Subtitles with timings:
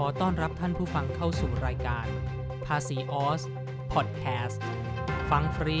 [0.00, 2.06] ขอต้อนรับท่านผู้ฟังเข้าสู่รายการ
[2.66, 3.42] ภาษีออส
[3.92, 4.62] พอดแคสต์
[5.30, 5.80] ฟังฟรี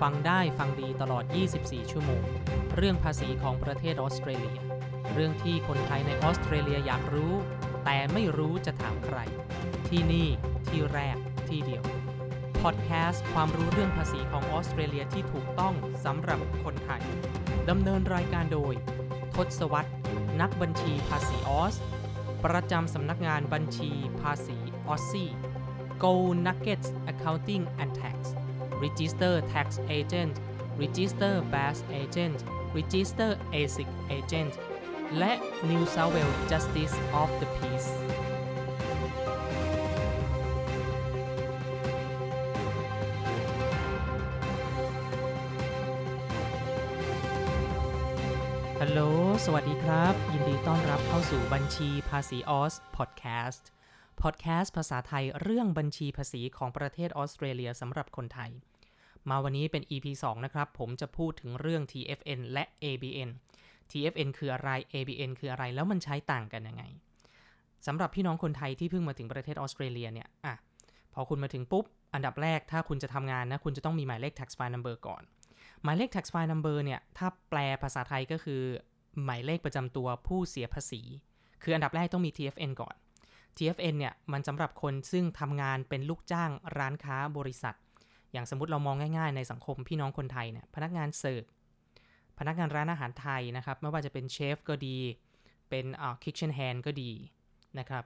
[0.00, 1.24] ฟังได้ฟังดีตลอด
[1.58, 2.22] 24 ชั่วโมง
[2.76, 4.58] เรื่องภาษีของประเทศออสเตรเลีย
[5.14, 7.34] เรื่องที่คนไทยในออสเตรเลียอยากรู้
[7.84, 9.18] แต่ไม่รู้จะถามใคร
[9.88, 10.28] ที่นี่
[10.68, 11.16] ที่แรก
[11.48, 11.84] ที่เดียว
[12.62, 15.74] พอดแคสต์ความรู้เรื่องภาษีของออสเตรเลียที่ถูกต้อง
[16.04, 17.02] สำหรับคนไทย
[17.70, 18.74] ดำเนินรายการโดย
[19.34, 19.92] ทศวรรษ
[20.40, 21.76] นักบัญชีภาษีออส
[22.44, 23.90] ประจำสำนักงานบัญชี
[24.20, 24.56] ภาษี
[24.88, 25.30] ออสซี่
[26.02, 26.12] Go
[26.46, 28.16] Nuggets Accounting and Tax
[28.84, 29.68] Register Tax
[29.98, 30.34] Agent
[30.82, 32.38] Register Bass Agent
[32.76, 34.52] Register ASIC Agent
[35.18, 35.32] และ
[35.68, 37.90] New South Wales Justice of the Peace
[48.84, 49.02] ฮัลโหล
[49.44, 53.68] สวัสดีครับ ยินดีต้อนรับเข้าสู่บัญชีภาษีออสพอดแคสต์
[54.22, 58.50] พอดแคสต์ภาษาไทยเรื่องบัญชีภาษีของประเทศออสเตรเลียสำหรับคนไทย
[59.28, 63.30] มาวันนี้เป็น EP 2 นะครับ ผมจะพูดถึงเรื่อง TFN และ ABN
[63.90, 66.84] TFN คืออะไร ABN คืออะไร แล้วมันใช้ต่างกันยังไง
[67.86, 70.54] สำหรับพี่น้องคนไทยที่เพิ่งมาถึงประเทศออสเตรเลียเนี่ย อะ
[71.14, 75.22] พอคุณมาถึงปุ๊บ อันดับแรกถ้าคุณจะทำงานนะ คุณจะต้องมีหมายเลข tax file number ก่อน
[75.82, 78.62] หมายเลข tax file number เนี่ยถ้าแปลภาษาไทยก็คือ
[79.24, 81.02] หมายเลขประจำตัวผู้เสียภาษี
[81.62, 82.94] คืออันดับแรกต้องมี TFN ก่อน
[83.56, 87.74] TFN เนี่ยมันสำหรับคนซึ่งทำงานเป็นลูกจ้างร้านค้าบริษัท
[88.32, 91.42] อย่างสมมติเรามองง่ายๆ ในสังคมพี่น้องคนไทยเนี่ยพนักงานเสิร์ฟ
[92.38, 94.96] พนักงานร้านอาหารไทยนะครับ ไม่ว่าจะเป็นเชฟก็ดี
[95.70, 97.10] เป็นอ่า kitchen hand ก็ดี
[97.78, 98.04] นะครับ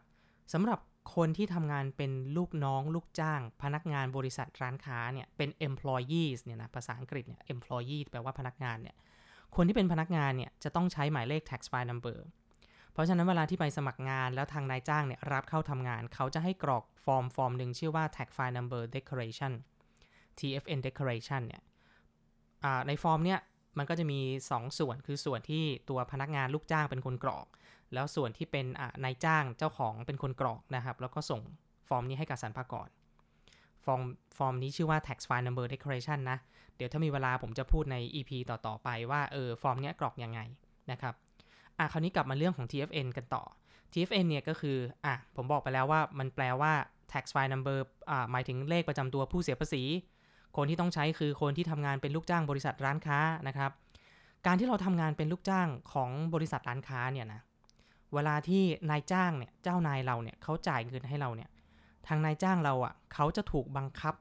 [0.53, 0.79] สำหรับ
[1.15, 8.97] คนที่ทำงานเป็นลูกน้องลูกจ้าง พนักงานบริษัทร้านค้าเนี่ยเป็น employees เนี่ยนะภาษาอังกฤษเนี่ย employee แปลว่าพนักงานเนี่ย
[9.57, 12.19] คนที่เป็นพนักงานเนี่ยจะต้องใช้หมายเลข tax file number
[12.93, 19.53] เพราะฉะนั้นเวลาที่ไปสมัครงานแล้วทางนายจ้างเนี่ยรับเข้าทำงาน เขาจะให้กรอกฟอร์มฟอร์มหนึ่งชื่อว่า tax file number declaration
[20.39, 21.63] TFN declaration เนี่ย
[22.89, 23.41] ในฟอร์มเนี่ย
[23.79, 24.21] มันก็จะมี
[24.51, 27.47] 2 ส่วนคือส่วนที่ตัวพนักงานลูกจ้างเป็นคนกรอก
[27.95, 28.67] แล้วส่วนที่เป็น
[29.05, 31.41] นายจ้างเจ้าของเป็นคนกรอกนะครับ แล้วก็ส่ง
[31.89, 32.89] ฟอร์มนี้ให้กับสรรพากร
[33.85, 34.03] ฟอร์ม
[34.39, 36.39] ฟอร์มนี้ชื่อว่า tax file number declaration นะ
[36.77, 40.41] เดี๋ยวถ้ามีเวลาผมจะพูดใน EP ต่อ ๆ ไปว่าเออฟอร์มนี้กรอกยังไง
[40.91, 41.15] นะครับ
[41.79, 43.45] อะคราวนี้กลับมาเรื่องของ TFN กันต่อ
[43.93, 46.73] TFN เนี่ยก็คืออะผมบอกไปแล้วว่ามันแปลว่า
[47.13, 47.79] tax file number
[48.11, 49.83] อ่าหมายถึงเลขประจำตัวผู้เสียภาษี
[50.57, 53.71] คนที่ต้องใช้คือคนที่ทำงานเป็นลูกจ้างบริษัทร้านค้านะครับ
[54.47, 57.41] การที่เราทำงานเป็นลูกจ้างของบริษัทร้านค้าเนี่ยนะ
[58.15, 61.51] เวลาที่นายจ้างเนี่ยเจ้านายเราเนี่ยเขาจ่ายเงินให้เราเนี่ย
[62.07, 64.15] ทางนายจ้างเราอะ่ะเขาจะถูกบังคับ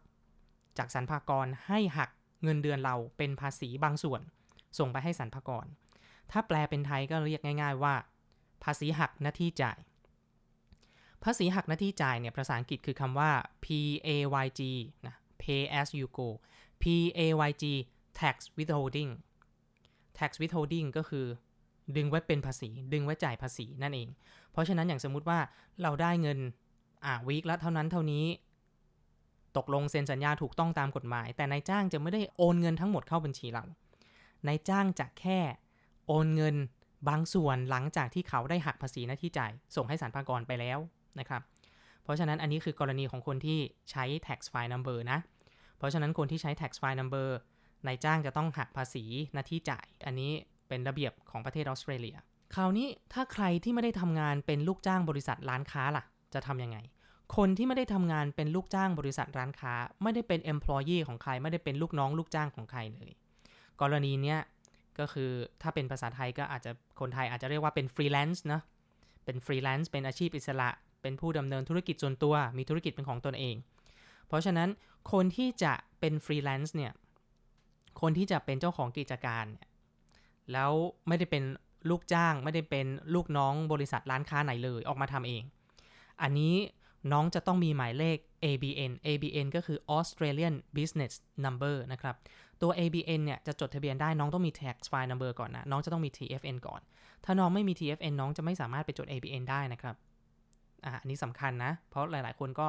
[0.77, 2.09] จากสรรพากรให้หัก
[2.43, 4.21] เงินเดือนเราเป็นภาษีบางส่วน
[4.79, 5.65] ส่งไปให้สรรพากร
[6.31, 7.93] ถ้าแปลเป็นไทยก็เรียกง่าย ๆ ว่า
[8.63, 9.77] ภาษีหักหน้าที่จ่าย
[11.23, 13.31] ภาษีหักหน้าที่จ่ายเนี่ยภาษาอังกฤษคือคำว่า
[13.63, 14.61] PAYG
[15.07, 16.27] นะ pay as you go
[16.81, 17.63] PAYG
[18.19, 19.11] tax withholding
[20.17, 21.25] tax withholding ก็คือ
[21.95, 24.09] ดึงไว้เป็นภาษี ดึงไว้จ่ายภาษีนั่นเอง
[24.51, 25.39] เพราะฉะนั้นอย่างสมมุติว่า
[25.81, 26.39] เราได้เงิน
[27.05, 28.25] อ่าวีคละเท่านั้นเท่านี้
[29.57, 33.63] ตกลงเซ็นสัญญาถูกต้องตามกฎหมาย แต่นายจ้างจะไม่ได้โอนเงินทั้งหมดเข้าบัญชีเรา
[34.47, 35.39] นายจ้างจะแค่
[36.07, 36.55] โอนเงิน
[37.09, 40.79] บางส่วนหลังจากที่เขาได้หักภาษีหน้าที่จ่าย ส่งให้สรรพากรไปแล้ว
[41.19, 41.41] นะครับ
[42.03, 43.59] เพราะฉะนั้นอันนี้คือกรณีของคนที่
[43.91, 45.19] ใช้ tax file number นะ
[45.83, 47.27] ราะฉะนั้นคนที่ใช้ tax file number
[47.87, 50.31] นายจ้างจะต้องหักภาษีหน้าที่จ่าย อันนี้
[50.67, 52.15] เป็นระเบียบของประเทศออสเตรเลีย
[52.55, 56.77] คราวนี้ถ้าใครที่ไม่ได้ทำงานเป็นลูกจ้างบริษัทร้านค้าล่ะ จะทำยังไง
[57.37, 59.73] คนที่ไม่ได้ทำงานเป็นลูกจ้างบริษัทร้านค้า
[60.03, 63.09] ไม่ได้เป็น employee ของใคร ไม่ได้เป็นลูกน้องลูกจ้างของใครเลย
[63.81, 64.39] กรณีเนี้ย
[64.99, 68.61] ก็คือถ้าเป็นภาษาไทยก็อาจจะคนไทยอาจจะเรียกว่าเป็นฟรีแลนซ์นะ
[69.25, 70.69] เป็นฟรีแลนซ์เป็นอาชีพอิสระ
[71.01, 73.55] เป็นผู้ดำเนินธุรกิจส่วนตัว มีธุรกิจเป็นของตนเอง
[74.27, 74.69] เพราะฉะนั้น
[75.11, 76.91] คนที่จะเป็นฟรีแลนซ์เนี่ย
[78.01, 79.67] คนที่จะเป็นเจ้าของกิจการเนี่ย
[80.51, 80.71] แล้ว
[81.07, 81.43] ไม่ได้เป็น
[81.89, 85.43] ลูกจ้าง ไม่ได้เป็นลูกน้องบริษัทร้านค้าไหนเลยออกมาทำเอง
[86.21, 86.55] อันนี้
[87.11, 91.13] น้องจะต้องมีหมายเลข ABN ABN ก็คือ Australian Business
[91.45, 92.15] Number นะครับ
[92.61, 96.81] ตัว ABN เนี่ยจะจดทะเบียนได้น้องต้องมี tax file number ก่อนนะ น้องจะต้องมี TFN ก่อน
[97.25, 99.95] ถ้าน้องไม่มี TFN น้องจะไม่สามารถไปจด ABN ได้นะครับ
[100.85, 102.67] อ่าอันนี้สำคัญนะ เพราะหลาย ๆ คนก็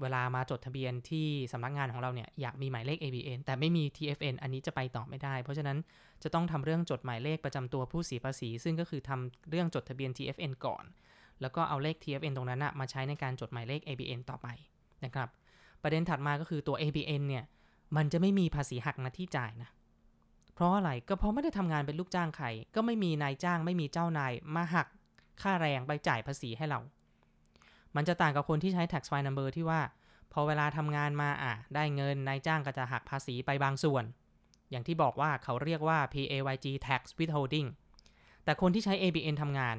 [0.00, 5.78] เวลามาจดทะเบียนที่สำนักงานของเราเนี่ยอยากมีหมายเลข ABN แต่ไม่มี TFN อันนี้จะไปต่อไม่ได้ เพราะฉะนั้น
[6.22, 10.84] จะต้องทำเรื่องจดหมายเลขประจำตัวผู้เสียภาษี ซึ่งก็คือทำเรื่องจดทะเบียน TFN ก่อน
[11.40, 14.48] แล้วก็เอาเลข TFN ตรงนั้นนะมาใช้ในการจดหมายเลข ABN ต่อไป
[15.04, 15.28] นะครับ
[15.82, 17.44] ประเด็นถัดมาก็คือตัว ABN เนี่ย
[17.96, 19.70] มันจะไม่มีภาษีหักหน้าที่จ่ายนะ
[20.54, 24.86] เพราะอะไรก็เพราะไม่ได้ทำงานเป็นลูกจ้างใคร ก็ไม่มีนายจ้างไม่มีเจ้านายมาหัก
[25.42, 26.80] ค่าแรงไปจ่ายภาษีให้เรา
[27.96, 29.80] มันจะต่างกับคนที่ใช้ tax file number ที่ว่า
[30.32, 34.04] พอเวลาทำงานมาอะได้เงินนายจ้างก็จะหักภาษีไปบางส่วน
[34.70, 37.68] อย่างที่บอกว่าเขาเรียกว่า PAYG tax withholding
[38.44, 39.76] แต่คนที่ใช้ ABN ทำงาน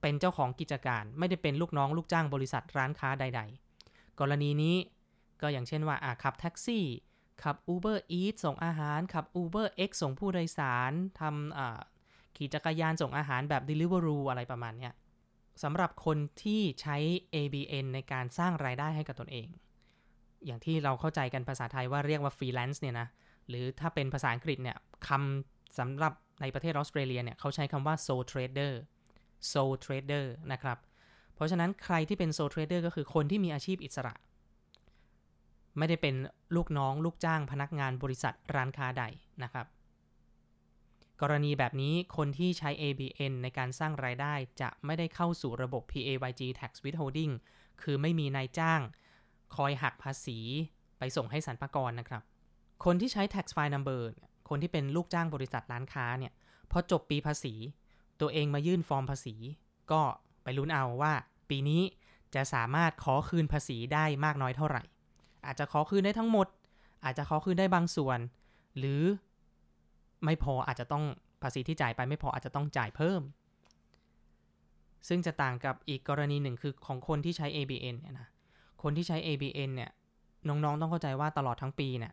[0.00, 3.40] เป็นเจ้าของกิจการไม่ได้เป็นลูกน้องลูกจ้างบริษัทร้านค้าใด
[3.80, 4.76] ๆ กรณีนี้
[5.42, 6.84] ก็อย่างเช่นว่าอะขับแท็กซี่
[7.42, 14.92] ขับ Uber Eats ส่งอาหาร ขับ Uber X ส่งผู้โดยสารทำขี่จักรยานส่งอาหารแบบ Deliveroo อะไรประมาณเนี้ย
[15.62, 16.96] สำหรับคนที่ใช้
[17.34, 19.48] ABN ในการสร้างรายได้ให้กับตนเอง
[20.46, 23.08] อย่างที่เราเข้าใจกันภาษาไทยว่าเรียกว่า freelance เนี่ยนะ
[23.48, 24.76] หรือถ้าเป็นภาษาอังกฤษเนี่ย
[25.08, 28.72] คำสำหรับในประเทศออสเตรเลียเนี่ยเขาใช้คำว่า sole trader
[29.50, 30.78] sole trader นะครับ
[31.34, 34.14] เพราะฉะนั้นใครที่เป็น sole trader ก็คือคนที่มีอาชีพอิสระ
[35.78, 36.14] ไม่ได้เป็น
[36.56, 39.04] ลูกน้องลูกจ้างพนักงานบริษัทร้านค้าใด
[39.42, 39.66] นะครับ
[41.22, 47.32] กรณีแบบนี้คนที่ใช้ ABN ในการสร้างรายได้จะไม่ได้เข้าสู่ระบบ PAYG tax withholding
[47.82, 48.80] คือไม่มีนายจ้าง
[49.56, 50.38] คอยหักภาษี
[50.98, 52.22] ไปส่งให้สรรพากรนะครับ
[52.84, 54.02] คนที่ใช้ tax file number
[54.48, 56.32] คนที่เป็นลูกจ้างบริษัทร้านค้าเนี่ย
[56.70, 57.54] พอจบปีภาษี
[58.20, 59.34] ตัวเองมายื่นฟอร์มภาษี
[59.92, 60.02] ก็
[60.42, 61.12] ไปลุ้นเอาว่า
[61.50, 61.82] ปีนี้
[62.34, 64.82] จะสามารถขอคืนภาษีได้มากน้อยเท่าไหร่
[65.46, 66.46] อาจจะขอคืนได้ทั้งหมด
[67.04, 68.18] อาจจะขอคืนได้บางส่วน
[68.78, 69.02] หรือ
[70.24, 71.04] ไม่พออาจจะต้อง
[71.42, 73.22] ภาษีที่จ่ายไปไม่พออาจจะต้องจ่ายเพิ่ม
[75.08, 78.28] ซึ่งจะต่างกับอีกกรณีหนึ่งคือของคนที่ใช้ ABN เนี่ยนะ
[78.82, 79.90] คนที่ใช้ ABN เนี่ย
[80.48, 82.12] น้องๆต้องเข้าใจว่าตลอดทั้งปีเนี่ย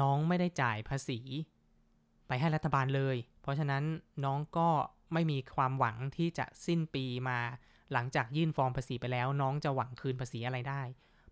[0.00, 1.20] น้องไม่ได้จ่ายภาษี
[2.28, 3.82] ไปให้รัฐบาลเลย เพราะฉะนั้น
[4.24, 4.68] น้องก็
[5.12, 7.38] ไม่มีความหวังที่จะสิ้นปีมา
[7.92, 10.82] หลังจากยื่นฟอร์มภาษีไปแล้ว น้องจะหวังคืนภาษีอะไรได้